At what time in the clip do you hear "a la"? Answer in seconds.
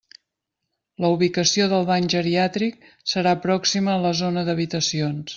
3.97-4.15